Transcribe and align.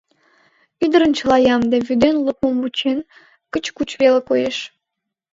Ӱдырын 0.83 1.11
чыла 1.17 1.37
ямде, 1.55 1.77
вӱден 1.87 2.15
лукмым 2.25 2.55
вучен, 2.61 2.99
кыч-куч 3.51 3.89
веле 4.01 4.21
коеш. 4.29 4.57